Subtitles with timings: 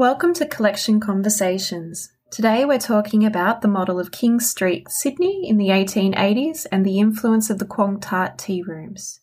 [0.00, 2.10] Welcome to Collection Conversations.
[2.30, 6.98] Today we're talking about the model of King Street, Sydney in the 1880s and the
[6.98, 9.20] influence of the Quong Tart tea rooms.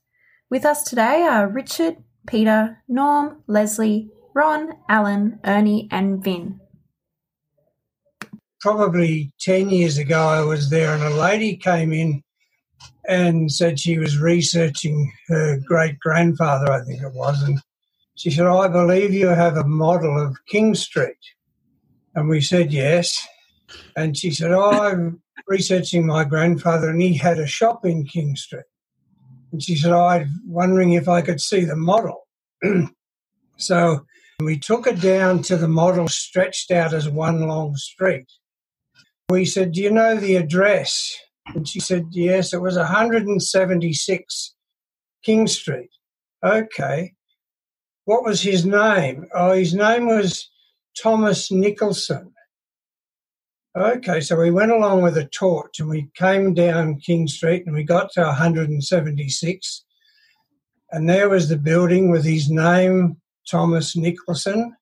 [0.52, 1.96] With us today are Richard,
[2.28, 6.60] Peter, Norm, Leslie, Ron, Alan, Ernie, and Vin.
[8.62, 12.22] Probably 10 years ago, I was there and a lady came in
[13.10, 17.60] and said she was researching her great grandfather, I think it was, and
[18.18, 21.20] she said, I believe you have a model of King Street.
[22.16, 23.16] And we said, yes.
[23.96, 28.36] And she said, oh, I'm researching my grandfather and he had a shop in King
[28.36, 28.66] Street.
[29.52, 32.28] And she said, oh, I'm wondering if I could see the model.
[33.58, 34.04] so
[34.40, 38.32] we took her down to the model stretched out as one long street.
[39.30, 41.16] We said, do you know the address?
[41.54, 44.56] And she said, yes, it was 176
[45.24, 45.92] King Street.
[46.44, 47.14] Okay
[48.08, 49.28] what was his name?
[49.36, 50.50] Oh, his name was
[50.98, 52.32] Thomas Nicholson.
[53.76, 57.76] Okay, so we went along with a torch and we came down King Street and
[57.76, 59.84] we got to 176.
[60.90, 64.74] And there was the building with his name, Thomas Nicholson.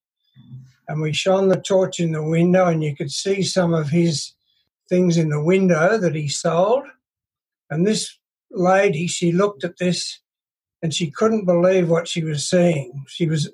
[0.88, 4.34] And we shone the torch in the window and you could see some of his
[4.88, 6.84] things in the window that he sold.
[7.72, 8.20] And this
[8.52, 10.20] lady, she looked at this
[10.86, 13.04] and she couldn't believe what she was seeing.
[13.08, 13.52] She was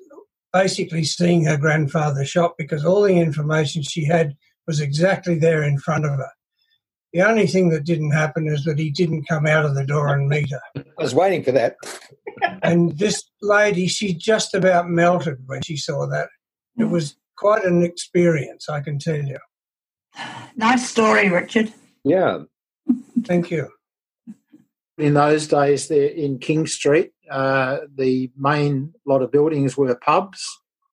[0.52, 5.78] basically seeing her grandfather's shop because all the information she had was exactly there in
[5.78, 6.28] front of her.
[7.14, 10.08] The only thing that didn't happen is that he didn't come out of the door
[10.08, 10.60] and meet her.
[10.76, 11.76] I was waiting for that.
[12.62, 16.28] and this lady, she just about melted when she saw that.
[16.76, 19.38] It was quite an experience, I can tell you.
[20.54, 21.72] Nice story, Richard.
[22.04, 22.40] Yeah.
[23.24, 23.70] Thank you.
[24.98, 30.46] In those days, there in King Street, uh, the main lot of buildings were pubs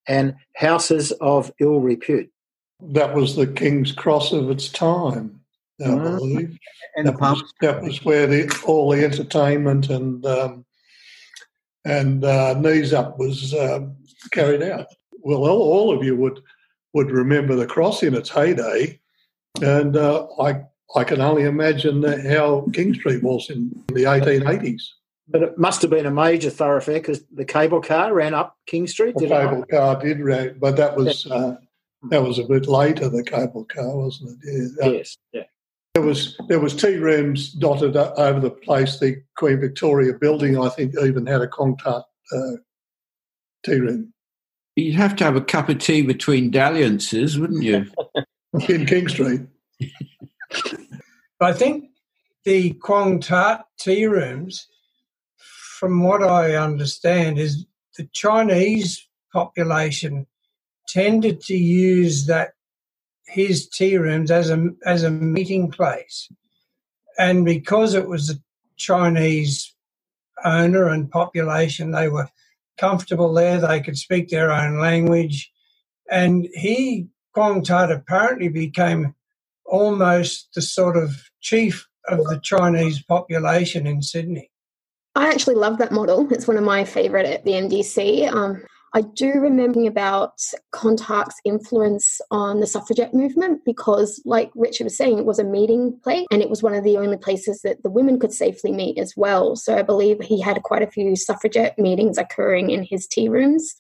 [0.08, 2.30] and houses of ill repute.
[2.81, 5.42] That was the King's Cross of its time,
[5.81, 6.17] I mm.
[6.17, 6.58] believe.
[6.95, 7.42] And that the pubs.
[7.42, 10.65] Was, that was where the, all the entertainment and um,
[11.86, 13.80] and uh, knees up was uh,
[14.32, 14.88] carried out.
[15.21, 16.39] Well, all, all, of you would
[16.93, 18.99] would remember the cross in its heyday,
[19.61, 20.64] and uh, I
[20.95, 24.82] I can only imagine how King Street was in the 1880s.
[25.27, 28.88] But it must have been a major thoroughfare because the cable car ran up King
[28.88, 29.16] Street.
[29.16, 29.70] The cable it?
[29.70, 31.55] car did run, but that was uh,
[32.10, 33.10] that was a bit later.
[33.10, 34.72] The cable car, wasn't it?
[34.80, 34.89] Yeah.
[34.89, 35.17] Yes.
[35.32, 35.44] Yeah.
[35.94, 38.98] There was there was tea rooms dotted over the place.
[38.98, 42.52] The Queen Victoria building, I think, even had a Quong Tart uh,
[43.64, 44.11] tea room.
[44.76, 47.86] You'd have to have a cup of tea between dalliances, wouldn't you?
[48.67, 49.42] In King Street.
[51.42, 51.92] I think
[52.45, 54.67] the Quong Tart tea rooms
[55.80, 57.66] from what I understand, is
[57.98, 60.27] the Chinese population
[60.89, 62.52] tended to use that
[63.27, 66.30] his tea rooms as a as a meeting place,
[67.17, 68.39] and because it was a
[68.76, 69.73] Chinese
[70.44, 72.30] owner and population, they were
[72.77, 73.60] comfortable there.
[73.60, 75.50] They could speak their own language,
[76.11, 79.16] and he Quong Tart apparently became
[79.70, 84.50] almost the sort of chief of the Chinese population in Sydney.
[85.16, 86.32] I actually love that model.
[86.32, 88.32] It's one of my favorite at the MDC.
[88.32, 88.64] Um,
[88.94, 90.42] I do remember about
[90.72, 95.44] Quong Tart's influence on the suffragette movement because, like Richard was saying, it was a
[95.44, 98.72] meeting place and it was one of the only places that the women could safely
[98.72, 99.56] meet as well.
[99.56, 103.76] So I believe he had quite a few suffragette meetings occurring in his tea rooms.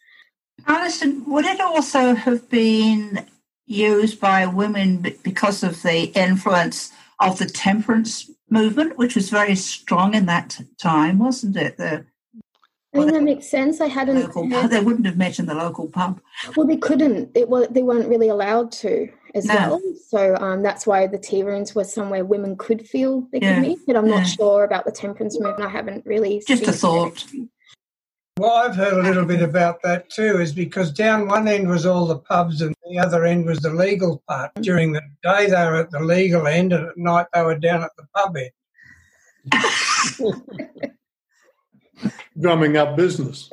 [0.67, 3.25] Alison, would it also have been
[3.69, 10.15] used by women because of the influence of the temperance movement, which was very strong
[10.15, 11.77] in that time, wasn't it?
[11.77, 12.03] The,
[12.95, 13.79] I mean, that makes sense.
[13.79, 14.19] I hadn't.
[14.19, 14.67] Local.
[14.67, 16.19] They wouldn't have mentioned the local pub.
[16.57, 17.29] Well, they couldn't.
[17.35, 19.53] It was, they weren't really allowed to as no.
[19.53, 19.81] well.
[20.07, 23.55] So um, that's why the tea rooms were somewhere women could feel they yeah.
[23.55, 23.79] could meet.
[23.85, 25.63] But I'm not sure about the temperance movement.
[25.63, 26.41] I haven't really.
[26.47, 27.23] Just a thought.
[28.39, 31.85] Well, I've heard a little bit about that too, is because down one end was
[31.85, 34.53] all the pubs and the other end was the legal part.
[34.61, 37.83] During the day, they were at the legal end, and at night, they were down
[37.83, 38.51] at the pub end.
[42.39, 43.49] Drumming up business.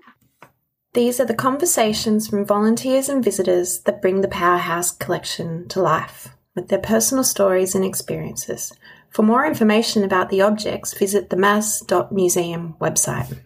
[0.94, 6.30] These are the conversations from volunteers and visitors that bring the Powerhouse collection to life
[6.54, 8.72] with their personal stories and experiences.
[9.10, 13.36] For more information about the objects, visit the maas.museum website.